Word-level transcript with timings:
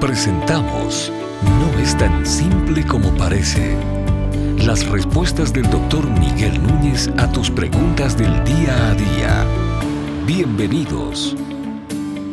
Presentamos 0.00 1.10
No 1.42 1.78
es 1.80 1.96
tan 1.96 2.26
simple 2.26 2.86
como 2.86 3.08
parece. 3.16 3.74
Las 4.58 4.86
respuestas 4.86 5.54
del 5.54 5.70
doctor 5.70 6.06
Miguel 6.20 6.62
Núñez 6.62 7.08
a 7.16 7.32
tus 7.32 7.50
preguntas 7.50 8.16
del 8.16 8.44
día 8.44 8.90
a 8.90 8.94
día. 8.94 9.46
Bienvenidos. 10.26 11.34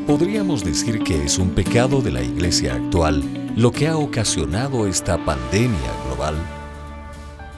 Podríamos 0.05 0.65
decir 0.65 1.03
que 1.03 1.23
es 1.23 1.39
un 1.39 1.51
pecado 1.51 2.01
de 2.01 2.11
la 2.11 2.21
iglesia 2.21 2.75
actual 2.75 3.23
lo 3.55 3.71
que 3.71 3.87
ha 3.87 3.95
ocasionado 3.95 4.85
esta 4.85 5.17
pandemia 5.23 5.91
global. 6.05 6.35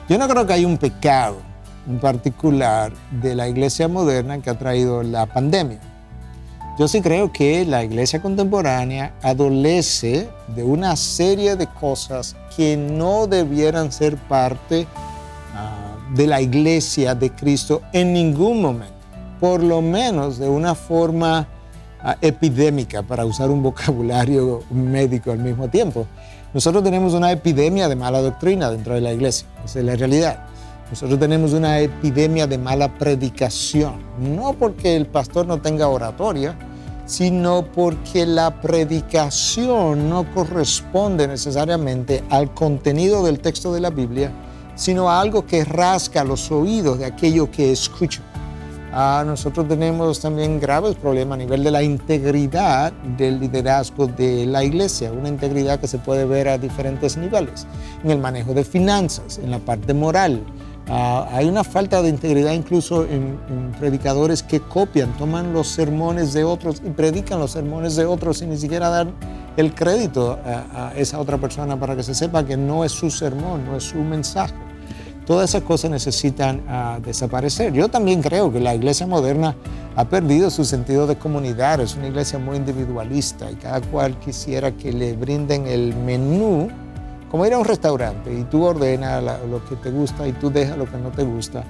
Yo 0.08 0.18
no 0.18 0.28
creo 0.28 0.46
que 0.46 0.52
haya 0.52 0.68
un 0.68 0.78
pecado 0.78 1.38
en 1.88 1.98
particular 1.98 2.92
de 3.10 3.34
la 3.34 3.48
iglesia 3.48 3.88
moderna 3.88 4.40
que 4.40 4.50
ha 4.50 4.58
traído 4.58 5.02
la 5.02 5.26
pandemia. 5.26 5.80
Yo 6.78 6.88
sí 6.88 7.00
creo 7.00 7.32
que 7.32 7.64
la 7.64 7.84
iglesia 7.84 8.20
contemporánea 8.20 9.14
adolece 9.22 10.28
de 10.54 10.62
una 10.62 10.94
serie 10.94 11.56
de 11.56 11.66
cosas 11.68 12.36
que 12.54 12.76
no 12.76 13.26
debieran 13.26 13.90
ser 13.90 14.18
parte 14.18 14.86
ah, 15.54 15.96
de 16.14 16.26
la 16.26 16.42
iglesia 16.42 17.14
de 17.14 17.30
Cristo 17.30 17.80
en 17.94 18.12
ningún 18.12 18.60
momento, 18.60 18.92
por 19.40 19.62
lo 19.62 19.80
menos 19.80 20.38
de 20.38 20.50
una 20.50 20.74
forma 20.74 21.48
ah, 22.02 22.18
epidémica, 22.20 23.02
para 23.02 23.24
usar 23.24 23.48
un 23.48 23.62
vocabulario 23.62 24.62
médico 24.70 25.32
al 25.32 25.38
mismo 25.38 25.68
tiempo. 25.68 26.06
Nosotros 26.52 26.84
tenemos 26.84 27.14
una 27.14 27.32
epidemia 27.32 27.88
de 27.88 27.96
mala 27.96 28.20
doctrina 28.20 28.70
dentro 28.70 28.92
de 28.92 29.00
la 29.00 29.14
iglesia, 29.14 29.48
esa 29.64 29.78
es 29.78 29.84
la 29.86 29.96
realidad. 29.96 30.44
Nosotros 30.90 31.18
tenemos 31.18 31.52
una 31.52 31.80
epidemia 31.80 32.46
de 32.46 32.58
mala 32.58 32.96
predicación, 32.96 33.94
no 34.20 34.52
porque 34.52 34.94
el 34.94 35.06
pastor 35.06 35.46
no 35.46 35.60
tenga 35.60 35.88
oratoria, 35.88 36.56
sino 37.06 37.64
porque 37.64 38.26
la 38.26 38.60
predicación 38.60 40.10
no 40.10 40.30
corresponde 40.34 41.28
necesariamente 41.28 42.24
al 42.30 42.52
contenido 42.52 43.24
del 43.24 43.38
texto 43.38 43.72
de 43.72 43.80
la 43.80 43.90
Biblia, 43.90 44.32
sino 44.74 45.08
a 45.08 45.20
algo 45.20 45.46
que 45.46 45.64
rasca 45.64 46.24
los 46.24 46.50
oídos 46.50 46.98
de 46.98 47.06
aquello 47.06 47.50
que 47.50 47.72
escucha. 47.72 48.22
Ah, 48.92 49.22
nosotros 49.26 49.68
tenemos 49.68 50.20
también 50.20 50.58
graves 50.58 50.96
problemas 50.96 51.36
a 51.36 51.38
nivel 51.38 51.62
de 51.62 51.70
la 51.70 51.82
integridad 51.82 52.92
del 52.92 53.38
liderazgo 53.38 54.06
de 54.06 54.46
la 54.46 54.64
iglesia, 54.64 55.12
una 55.12 55.28
integridad 55.28 55.78
que 55.78 55.86
se 55.86 55.98
puede 55.98 56.24
ver 56.24 56.48
a 56.48 56.58
diferentes 56.58 57.16
niveles, 57.16 57.66
en 58.02 58.10
el 58.10 58.18
manejo 58.18 58.54
de 58.54 58.64
finanzas, 58.64 59.38
en 59.38 59.50
la 59.50 59.58
parte 59.58 59.92
moral, 59.92 60.42
Ah, 60.88 61.28
hay 61.32 61.48
una 61.48 61.64
falta 61.64 62.00
de 62.00 62.08
integridad 62.08 62.52
incluso 62.52 63.04
en, 63.04 63.38
predicadores 63.80 64.42
que 64.44 64.60
copian, 64.60 65.16
toman 65.16 65.52
los 65.52 65.66
sermones 65.68 66.32
de 66.32 66.44
otros 66.44 66.80
y 66.84 66.90
predican 66.90 67.40
los 67.40 67.52
sermones 67.52 67.96
de 67.96 68.06
otros 68.06 68.38
sin 68.38 68.50
ni 68.50 68.56
siquiera 68.56 68.88
dar 68.88 69.08
el 69.56 69.74
crédito 69.74 70.38
a, 70.44 70.92
esa 70.96 71.18
otra 71.18 71.38
persona 71.38 71.78
para 71.78 71.96
que 71.96 72.04
se 72.04 72.14
sepa 72.14 72.44
que 72.44 72.56
no 72.56 72.84
es 72.84 72.92
su 72.92 73.10
sermón, 73.10 73.64
no 73.66 73.76
es 73.76 73.84
su 73.84 73.98
mensaje. 73.98 74.54
Todas 75.26 75.50
esas 75.50 75.62
cosas 75.62 75.90
necesitan 75.90 76.62
ah, 76.68 77.00
desaparecer. 77.04 77.72
Yo 77.72 77.88
también 77.88 78.22
creo 78.22 78.52
que 78.52 78.60
la 78.60 78.76
iglesia 78.76 79.08
moderna 79.08 79.56
ha 79.96 80.04
perdido 80.04 80.50
su 80.50 80.64
sentido 80.64 81.08
de 81.08 81.16
comunidad, 81.16 81.80
es 81.80 81.96
una 81.96 82.06
iglesia 82.06 82.38
muy 82.38 82.58
individualista 82.58 83.50
y 83.50 83.56
cada 83.56 83.80
cual 83.80 84.16
quisiera 84.20 84.70
que 84.70 84.92
le 84.92 85.14
brinden 85.14 85.66
el 85.66 85.96
menú 85.96 86.68
como 87.30 87.44
ir 87.46 87.52
a 87.54 87.58
un 87.58 87.64
restaurante 87.64 88.32
y 88.32 88.44
tú 88.44 88.64
ordenas 88.64 89.22
lo 89.48 89.64
que 89.64 89.76
te 89.76 89.90
gusta 89.90 90.26
y 90.26 90.32
tú 90.32 90.50
dejas 90.50 90.76
lo 90.76 90.90
que 90.90 90.96
no 90.96 91.10
te 91.10 91.22
gusta. 91.22 91.64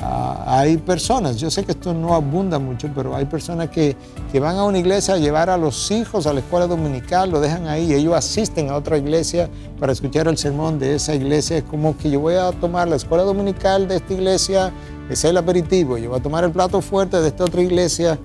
Ah, 0.00 0.60
hay 0.60 0.76
personas, 0.76 1.38
yo 1.38 1.50
sé 1.50 1.64
que 1.64 1.72
esto 1.72 1.92
no 1.92 2.14
abunda 2.14 2.60
mucho, 2.60 2.88
pero 2.94 3.16
hay 3.16 3.24
personas 3.24 3.68
que, 3.70 3.96
que, 4.30 4.38
van 4.38 4.56
a 4.56 4.62
una 4.62 4.78
iglesia 4.78 5.14
a 5.14 5.18
llevar 5.18 5.50
a 5.50 5.56
los 5.56 5.90
hijos 5.90 6.28
a 6.28 6.32
la 6.32 6.38
escuela 6.38 6.68
dominical, 6.68 7.30
lo 7.30 7.40
dejan 7.40 7.66
ahí, 7.66 7.92
ellos 7.92 8.14
asisten 8.14 8.70
a 8.70 8.76
otra 8.76 8.96
iglesia 8.96 9.50
para 9.80 9.90
escuchar 9.90 10.28
el 10.28 10.38
sermón 10.38 10.78
de 10.78 10.94
esa 10.94 11.16
iglesia. 11.16 11.58
Es 11.58 11.64
como 11.64 11.96
que 11.96 12.10
yo 12.10 12.20
voy 12.20 12.34
a 12.34 12.52
tomar 12.52 12.86
la 12.86 12.94
escuela 12.94 13.24
dominical 13.24 13.88
de 13.88 13.96
esta 13.96 14.14
iglesia, 14.14 14.72
es 15.10 15.24
el 15.24 15.36
aperitivo, 15.36 15.98
yo 15.98 16.10
voy 16.10 16.20
a 16.20 16.22
tomar 16.22 16.44
el 16.44 16.52
plato 16.52 16.80
fuerte 16.80 17.20
de 17.20 17.26
esta 17.26 17.42
otra 17.42 17.60
iglesia, 17.60 18.20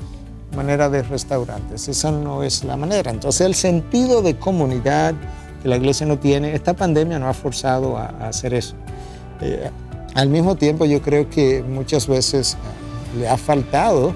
manera 0.55 0.89
de 0.89 1.01
restaurantes. 1.01 1.87
Esa 1.87 2.11
no 2.11 2.43
es 2.43 2.63
la 2.63 2.77
manera. 2.77 3.09
Entonces 3.09 3.47
el 3.47 3.55
sentido 3.55 4.21
de 4.21 4.37
comunidad 4.37 5.15
que 5.63 5.69
la 5.69 5.77
iglesia 5.77 6.05
no 6.05 6.19
tiene. 6.19 6.53
Esta 6.53 6.73
pandemia 6.73 7.17
nos 7.17 7.29
ha 7.29 7.33
forzado 7.33 7.97
a, 7.97 8.07
hacer 8.27 8.53
eso. 8.53 8.75
Eh, 9.41 9.71
al 10.13 10.29
mismo 10.29 10.55
tiempo, 10.55 10.85
yo 10.85 11.01
creo 11.01 11.29
que 11.29 11.63
muchas 11.63 12.05
veces 12.07 12.53
eh, 12.53 13.19
le 13.19 13.29
ha 13.29 13.37
faltado 13.37 14.13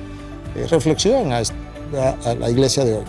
eh, 0.56 0.68
reflexión 0.70 1.32
a, 1.32 1.42
la 2.36 2.50
iglesia 2.50 2.84
de 2.84 2.96
hoy. 2.96 3.06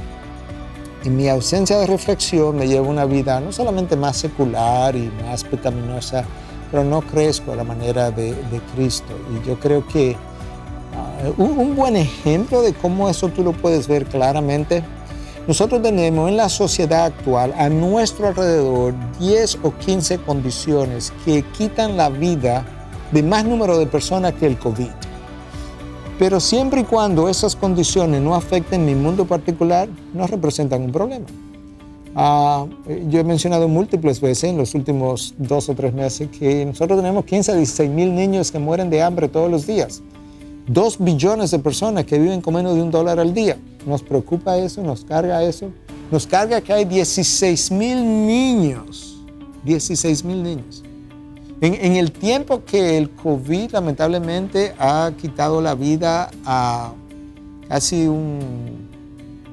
Y 1.04 1.10
mi 1.10 1.28
ausencia 1.28 1.78
de 1.78 1.86
reflexión 1.86 2.56
me 2.56 2.68
lleva 2.68 2.86
a 2.86 2.90
una 2.90 3.04
vida 3.04 3.40
no 3.40 3.52
solamente 3.52 3.96
más 3.96 4.16
secular 4.16 4.94
y 4.94 5.10
más 5.24 5.42
pecaminosa, 5.42 6.24
pero 6.70 6.84
no 6.84 7.02
crezco 7.02 7.52
a 7.52 7.56
la 7.56 7.64
manera 7.64 8.10
de, 8.10 8.34
Cristo. 8.74 9.12
Y 9.34 9.48
yo 9.48 9.58
creo 9.58 9.86
que 9.86 10.16
ah, 10.94 11.30
un 11.36 11.74
buen 11.74 11.96
ejemplo 11.96 12.62
de 12.62 12.72
cómo 12.72 13.08
eso 13.08 13.28
tú 13.28 13.42
lo 13.42 13.52
puedes 13.52 13.88
ver 13.88 14.06
claramente 14.06 14.84
nosotros 15.48 15.80
tenemos 15.80 16.28
en 16.28 16.36
la 16.36 16.50
sociedad 16.50 17.06
actual 17.06 17.54
a 17.56 17.70
nuestro 17.70 18.28
alrededor 18.28 18.92
10 19.18 19.60
o 19.62 19.72
15 19.72 20.18
condiciones 20.18 21.10
que 21.24 21.42
quitan 21.42 21.96
la 21.96 22.10
vida 22.10 22.66
de 23.12 23.22
más 23.22 23.46
número 23.46 23.78
de 23.78 23.86
personas 23.86 24.34
que 24.34 24.44
el 24.44 24.58
COVID. 24.58 24.90
Pero 26.18 26.38
siempre 26.38 26.82
y 26.82 26.84
cuando 26.84 27.30
esas 27.30 27.56
condiciones 27.56 28.20
no 28.20 28.34
afecten 28.34 28.84
mi 28.84 28.94
mundo 28.94 29.24
particular, 29.24 29.88
no 30.12 30.26
representan 30.26 30.82
un 30.82 30.92
problema. 30.92 31.24
Ah, 32.14 32.66
yo 33.08 33.18
he 33.18 33.24
mencionado 33.24 33.68
múltiples 33.68 34.20
veces 34.20 34.50
en 34.50 34.58
los 34.58 34.74
últimos 34.74 35.34
dos 35.38 35.70
o 35.70 35.74
tres 35.74 35.94
meses 35.94 36.28
que 36.28 36.66
nosotros 36.66 36.98
tenemos 36.98 37.24
15 37.24 37.52
a 37.52 37.54
16 37.54 37.90
mil 37.90 38.14
niños 38.14 38.52
que 38.52 38.58
mueren 38.58 38.90
de 38.90 39.02
hambre 39.02 39.28
todos 39.28 39.50
los 39.50 39.66
días. 39.66 40.02
Dos 40.66 40.98
billones 40.98 41.50
de 41.52 41.58
personas 41.58 42.04
que 42.04 42.18
viven 42.18 42.42
con 42.42 42.52
menos 42.52 42.74
de 42.74 42.82
un 42.82 42.90
dólar 42.90 43.18
al 43.18 43.32
día. 43.32 43.56
Nos 43.88 44.02
preocupa 44.02 44.58
eso, 44.58 44.82
nos 44.82 45.02
carga 45.02 45.42
eso. 45.42 45.70
Nos 46.10 46.26
carga 46.26 46.60
que 46.60 46.72
hay 46.72 46.84
16 46.84 47.70
mil 47.72 48.26
niños. 48.26 49.18
16 49.64 50.24
mil 50.24 50.42
niños. 50.42 50.84
En, 51.60 51.96
el 51.96 52.12
tiempo 52.12 52.62
que 52.64 52.98
el 52.98 53.10
COVID 53.10 53.72
lamentablemente 53.72 54.74
ha 54.78 55.10
quitado 55.20 55.60
la 55.60 55.74
vida 55.74 56.30
a 56.44 56.92
casi 57.68 58.06
un, 58.06 58.86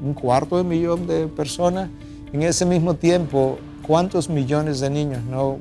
un 0.03 0.13
cuarto 0.13 0.57
de 0.57 0.63
millón 0.63 1.07
de 1.07 1.27
personas, 1.27 1.89
en 2.31 2.43
ese 2.43 2.65
mismo 2.65 2.93
tiempo, 2.93 3.57
¿cuántos 3.87 4.29
millones 4.29 4.81
de 4.81 4.89
niños 4.89 5.23
no 5.23 5.57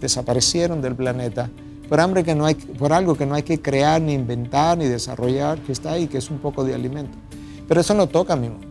desaparecieron 0.00 0.82
del 0.82 0.94
planeta? 0.94 1.48
por 1.88 2.00
hambre 2.00 2.22
que 2.22 2.34
no 2.34 2.44
hay, 2.44 2.54
por 2.54 2.92
algo 2.92 3.16
que 3.16 3.24
no 3.24 3.34
hay 3.34 3.42
que 3.42 3.60
crear, 3.60 4.00
ni 4.00 4.12
inventar, 4.12 4.76
ni 4.76 4.84
desarrollar, 4.84 5.58
que 5.60 5.72
está 5.72 5.92
ahí, 5.92 6.06
que 6.06 6.18
es 6.18 6.30
un 6.30 6.38
poco 6.38 6.64
de 6.64 6.74
alimento. 6.74 7.16
Pero 7.68 7.80
eso 7.80 7.94
no 7.94 8.06
toca 8.06 8.32
a 8.32 8.36
mi 8.36 8.48
mundo. 8.48 8.66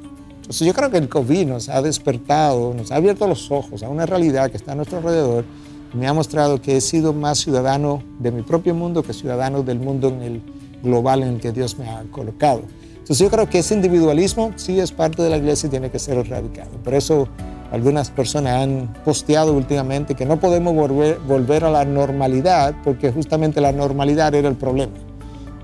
Entonces 0.48 0.66
yo 0.66 0.74
creo 0.74 0.90
que 0.90 0.98
el 0.98 1.08
COVID 1.08 1.46
nos 1.46 1.70
ha 1.70 1.82
despertado, 1.82 2.74
nos 2.74 2.92
ha 2.92 2.96
abierto 2.96 3.28
los 3.28 3.52
ojos 3.52 3.84
a 3.84 3.90
una 3.90 4.06
realidad 4.06 4.50
que 4.50 4.58
está 4.58 4.72
a 4.72 4.76
nuestro 4.76 4.98
alrededor 4.98 5.46
y 5.94 5.98
me 5.98 6.08
ha 6.08 6.14
mostrado 6.14 6.62
que 6.62 6.78
he 6.78 6.82
sido 6.82 7.14
más 7.14 7.40
ciudadano 7.40 8.02
de 8.20 8.32
mi 8.32 8.42
propio 8.42 8.74
mundo 8.74 9.04
que 9.04 9.14
ciudadano 9.14 9.64
del 9.64 9.80
mundo 9.80 10.08
en 10.08 10.22
el 10.22 10.42
global 10.82 11.24
en 11.24 11.36
el 11.36 11.40
que 11.40 11.52
Dios 11.52 11.78
me 11.78 11.90
ha 11.90 12.02
colocado. 12.12 12.62
Entonces 12.94 13.20
yo 13.20 13.30
creo 13.30 13.50
que 13.50 13.60
ese 13.60 13.74
individualismo 13.74 14.52
sí 14.56 14.80
es 14.80 14.92
parte 14.92 15.22
de 15.22 15.30
la 15.30 15.38
iglesia 15.38 15.68
y 15.68 15.70
tiene 15.70 15.90
que 15.90 16.00
ser 16.00 16.18
erradicado. 16.18 16.72
Por 16.84 16.94
eso 16.94 17.28
algunas 17.72 18.10
personas 18.10 18.64
han 18.64 18.94
posteado 19.04 19.54
últimamente 19.54 20.16
que 20.16 20.26
no 20.26 20.40
podemos 20.40 20.74
volver, 20.74 21.20
volver 21.28 21.66
a 21.66 21.72
la 21.72 21.86
normalidad 21.86 22.76
porque 22.84 23.12
justamente 23.12 23.60
la 23.60 23.72
normalidad 23.72 24.34
era 24.34 24.48
el 24.48 24.56
problema 24.56 24.94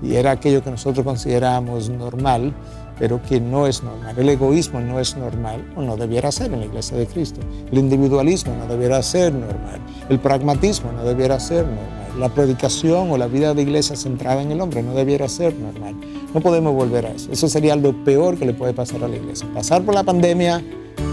y 0.02 0.16
era 0.16 0.32
aquello 0.32 0.62
que 0.62 0.70
nosotros 0.70 1.04
consideramos 1.04 1.88
normal, 1.88 2.54
pero 2.98 3.20
que 3.22 3.40
no 3.40 3.66
es 3.66 3.82
normal. 3.82 4.14
El 4.18 4.28
egoísmo 4.28 4.80
no 4.80 5.00
es 5.00 5.16
normal 5.16 5.64
o 5.76 5.82
no 5.82 5.96
debiera 5.96 6.30
ser 6.30 6.52
en 6.52 6.60
la 6.60 6.66
iglesia 6.66 6.96
de 6.96 7.06
Cristo. 7.06 7.40
El 7.70 7.78
individualismo 7.78 8.54
no 8.56 8.66
debiera 8.66 9.02
ser 9.02 9.32
normal. 9.32 9.80
El 10.08 10.18
pragmatismo 10.18 10.92
no 10.92 11.04
debiera 11.04 11.40
ser 11.40 11.64
normal. 11.64 12.18
La 12.18 12.28
predicación 12.28 13.10
o 13.10 13.18
la 13.18 13.26
vida 13.26 13.54
de 13.54 13.62
iglesia 13.62 13.96
centrada 13.96 14.40
en 14.42 14.52
el 14.52 14.60
hombre 14.60 14.82
no 14.82 14.94
debiera 14.94 15.28
ser 15.28 15.54
normal. 15.56 15.96
No 16.32 16.40
podemos 16.40 16.72
volver 16.74 17.06
a 17.06 17.10
eso. 17.10 17.32
Eso 17.32 17.48
sería 17.48 17.74
lo 17.74 18.04
peor 18.04 18.38
que 18.38 18.46
le 18.46 18.54
puede 18.54 18.72
pasar 18.72 19.02
a 19.02 19.08
la 19.08 19.16
iglesia. 19.16 19.48
Pasar 19.52 19.82
por 19.82 19.94
la 19.94 20.04
pandemia, 20.04 20.62